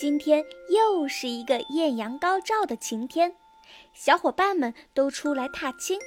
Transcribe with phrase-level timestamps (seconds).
[0.00, 3.36] 今天又是一个艳阳高照的晴天，
[3.92, 5.98] 小伙伴们都出来踏青。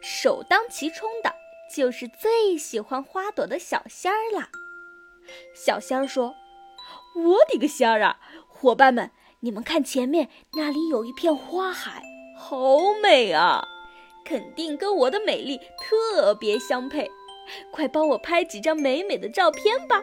[0.00, 1.30] 首当其冲的
[1.70, 4.48] 就是最喜欢花朵的小仙儿啦。
[5.54, 6.34] 小仙儿说
[7.22, 8.18] ：“我的个仙儿啊！
[8.48, 12.02] 伙伴们，你们看前面那里有一片花海，
[12.34, 13.62] 好美啊！
[14.24, 17.10] 肯定跟我的美丽特别相配。
[17.70, 20.02] 快帮我拍几张美美的照片吧！”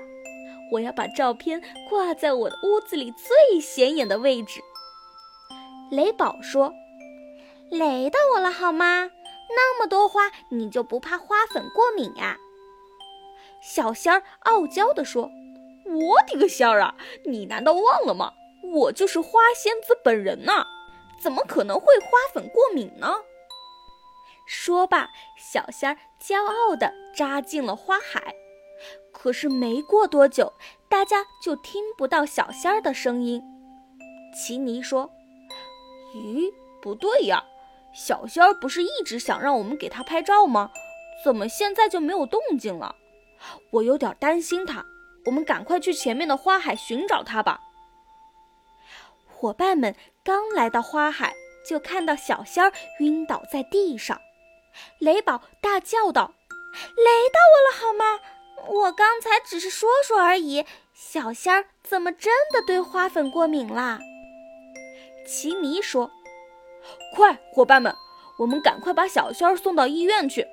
[0.72, 4.62] 我要把照片挂在我的屋子里最显眼的位置。
[5.92, 6.74] 雷宝说
[7.70, 9.12] ：“雷到我了好吗？
[9.50, 12.38] 那么多花，你就不怕花粉过敏呀？”
[13.62, 15.30] 小仙儿傲娇地说
[15.86, 16.96] ：“我的个仙儿啊！
[17.26, 18.34] 你难道忘了吗？
[18.74, 20.66] 我就是花仙子本人呐，
[21.20, 23.14] 怎么可能会花粉过敏呢？”
[24.48, 28.36] 说罢，小仙儿骄傲地扎进了花海。
[29.26, 30.54] 可是没过多久，
[30.88, 33.42] 大家就听不到小仙儿的声音。
[34.36, 35.10] 奇尼说
[36.14, 37.44] ：“咦，不对呀，
[37.92, 40.70] 小仙儿不是一直想让我们给他拍照吗？
[41.24, 42.96] 怎么现在就没有动静了？
[43.72, 44.86] 我有点担心他。
[45.26, 47.60] 我们赶快去前面的花海寻找他吧。”
[49.26, 51.34] 伙伴们刚来到花海，
[51.68, 54.22] 就看到小仙儿晕倒在地上。
[55.00, 56.36] 雷宝大叫道
[56.96, 58.20] ：“雷到我了，好吗？”
[58.68, 64.00] 我刚才只是说说而已，小仙儿怎么真的对花粉过敏啦？
[65.28, 66.12] 奇尼说
[67.16, 67.94] ：“快，伙伴们，
[68.40, 70.46] 我们赶快把小仙儿送到医院去。”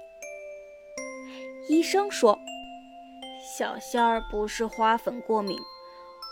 [1.68, 2.38] 医生说
[3.56, 5.58] ：“小仙儿不是花粉过敏，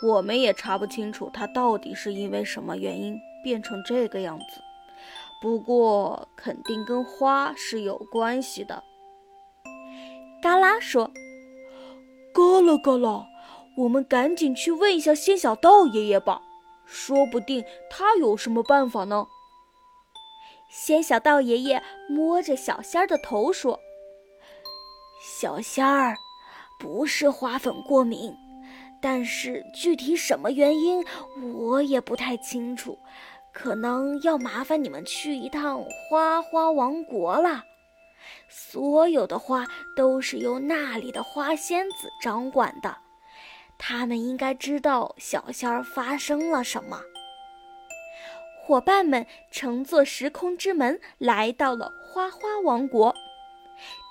[0.07, 4.45] 我们也查不清楚他到底是因为什么原因变成这个样子。
[5.41, 8.83] 不过肯定跟花是有关系的。”
[10.43, 11.11] 嘎啦说。
[12.33, 13.27] 嘎啦嘎啦，
[13.77, 16.41] 我们赶紧去问一下仙小道爷爷吧，
[16.87, 19.27] 说不定他有什么办法呢。
[20.71, 23.81] 仙小道爷爷摸着小仙儿的头说
[25.41, 26.15] ：“小仙儿
[26.79, 28.33] 不是花粉过敏，
[29.03, 31.05] 但是具体什么原因
[31.57, 32.97] 我也不太清楚，
[33.53, 37.65] 可能要麻烦你们去一趟花花王国了。”
[38.49, 39.67] 所有的花
[39.97, 42.97] 都是由那里的花仙子掌管的，
[43.79, 47.01] 他们应该知道小仙儿发生了什么。
[48.63, 53.15] 伙伴们乘坐时空之门来到了花花王国，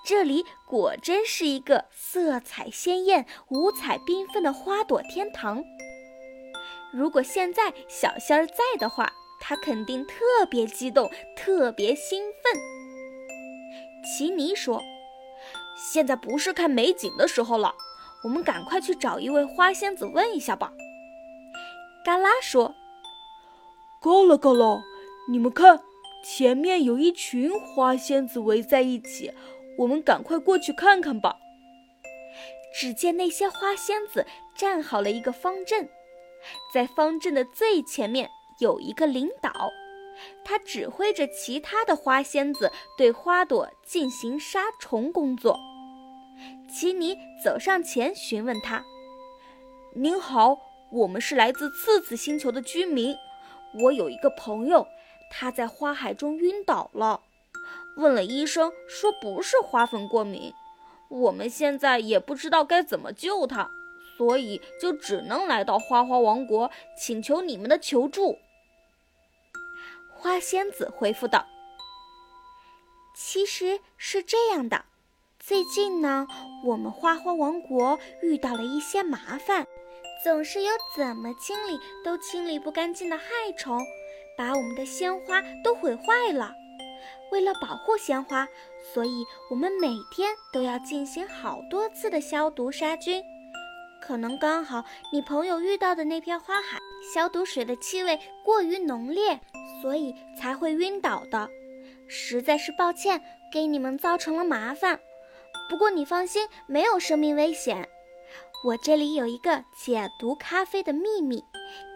[0.05, 5.63] 这里果真是一个色彩鲜艳、五彩缤纷的花朵天堂。
[6.91, 12.78] 如果现在小仙儿在的话，他肯定特别激动，特别兴奋。
[14.03, 14.81] 奇尼说
[15.91, 17.75] ：“现在不是看美景的时候了，
[18.23, 20.73] 我们赶快去找一位花仙子问一下吧。”
[22.05, 22.75] 嘎啦说
[24.01, 24.81] ：“够了，够了，
[25.29, 25.81] 你们看，
[26.23, 29.31] 前面有一群花仙子围在一起，
[29.77, 31.37] 我们赶快过去看看吧。”
[32.73, 35.89] 只见那些花仙子站好了一个方阵，
[36.73, 38.29] 在方阵的最前面
[38.59, 39.51] 有一个领导。
[40.43, 45.59] 他指挥着其他的花仙子对花朵进行杀虫工作。
[46.69, 48.83] 奇尼走上前询问他
[49.95, 50.57] ：“您好，
[50.91, 53.15] 我们是来自次次星球的居民。
[53.81, 54.87] 我有一个朋友，
[55.31, 57.21] 他在花海中晕倒了。
[57.97, 60.53] 问了医生，说不是花粉过敏。
[61.09, 63.69] 我们现在也不知道该怎么救他，
[64.17, 68.37] 所以就只能来到花花王国，请求你们的求助。”
[70.21, 71.45] 花仙子回复道
[73.15, 74.83] ：“其实是这样的，
[75.39, 76.27] 最近呢，
[76.65, 79.65] 我们花花王国遇到了一些麻烦，
[80.21, 83.23] 总是有怎么清理都清理不干净的害
[83.57, 83.79] 虫，
[84.37, 86.51] 把我们的鲜花都毁坏了。
[87.31, 88.45] 为了保护鲜花，
[88.93, 93.23] 所以我们每天都要进行好多次的消毒杀菌。
[94.01, 96.79] 可能刚好你朋友遇到的那片花海，
[97.13, 99.39] 消毒水的气味过于浓烈。”
[99.81, 101.49] 所以才会晕倒的，
[102.09, 104.99] 实在是抱歉，给你们造成了麻烦。
[105.69, 107.87] 不过你放心，没有生命危险。
[108.65, 111.41] 我这里有一个解毒咖啡的秘密，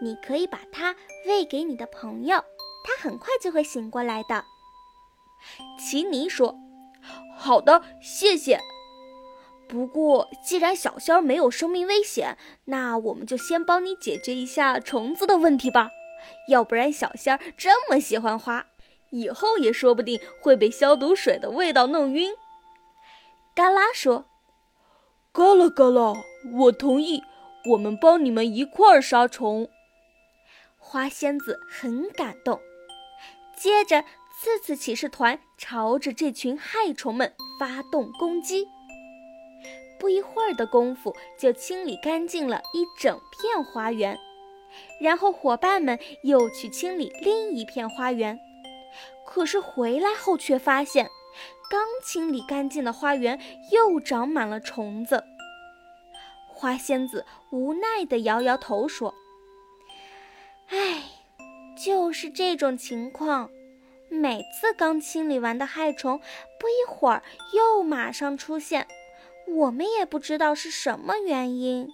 [0.00, 0.96] 你可以把它
[1.26, 2.42] 喂给你的朋友，
[2.84, 4.42] 他很快就会醒过来的。
[5.78, 6.56] 奇尼说
[7.36, 8.58] ：“好的，谢谢。
[9.74, 15.90] 不过既然小仙儿没有生命危险，那我们就先帮你解决一下虫子的问题吧。”
[16.48, 18.66] 要不然，小仙儿这么喜欢花，
[19.10, 22.34] 以后也说不定会被消毒水的味道弄晕。
[23.52, 24.26] 嘎啦说
[25.34, 26.12] ：“嘎啦嘎啦，
[26.52, 27.24] 我同意，
[27.72, 29.68] 我们帮你们一块儿杀虫。”
[30.78, 32.60] 花仙子很感动，
[33.56, 34.04] 接着
[34.40, 38.68] 次次骑士团朝着这群害虫们发动攻击。
[40.04, 44.18] 不一会儿的功夫，就清理干净了一整片花园。
[45.00, 48.38] 然后伙伴们又去清理另一片花园，
[49.24, 51.08] 可是回来后却发现，
[51.70, 53.40] 刚清理干净的花园
[53.72, 55.24] 又长满了虫子。
[56.48, 59.14] 花仙子无奈地摇摇头说
[60.68, 61.02] ：“唉，
[61.82, 63.48] 就是这种情况，
[64.10, 66.20] 每次刚清理完的害虫，
[66.60, 67.22] 不一会儿
[67.54, 68.86] 又马上出现。”
[69.46, 71.88] 我们也不知道是什么原因。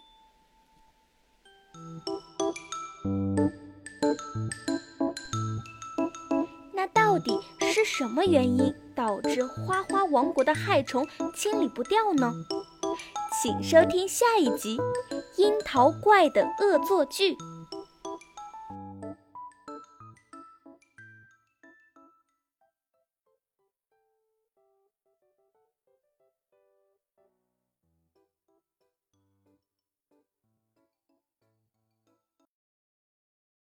[6.74, 7.38] 那到底
[7.72, 12.32] 是什么原因导致花花王国的害虫清理不掉呢？
[13.42, 14.78] 请收听下一集
[15.36, 17.34] 《樱桃怪的恶作剧》。